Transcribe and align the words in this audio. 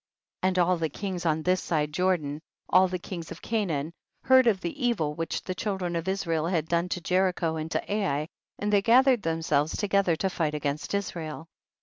49. 0.41 0.49
And 0.49 0.59
all 0.67 0.77
the 0.77 0.89
kings 0.89 1.25
on 1.27 1.43
this 1.43 1.61
side 1.61 1.93
Jordan, 1.93 2.41
all 2.67 2.87
the 2.87 2.97
kings 2.97 3.29
of 3.29 3.39
Canaan, 3.43 3.93
heard 4.23 4.47
of 4.47 4.59
the 4.59 4.83
evil 4.87 5.13
which 5.13 5.43
the 5.43 5.53
children 5.53 5.95
of 5.95 6.07
Israel 6.07 6.47
had 6.47 6.67
done 6.67 6.89
to 6.89 7.01
Jericho 7.01 7.55
and 7.55 7.69
to 7.69 7.93
Ai, 7.93 8.27
and 8.57 8.73
they 8.73 8.81
gathered 8.81 9.21
themselves 9.21 9.77
to 9.77 9.87
gether 9.87 10.15
to 10.15 10.27
fight 10.31 10.55
against 10.55 10.95
Israel. 10.95 11.45